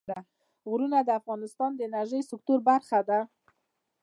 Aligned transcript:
غرونه 0.69 0.97
د 1.03 1.09
افغانستان 1.19 1.71
د 1.75 1.79
انرژۍ 1.87 2.21
سکتور 2.31 2.59
برخه 2.69 2.99
ده. 3.09 3.19